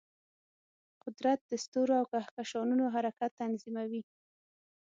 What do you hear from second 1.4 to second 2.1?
د ستورو او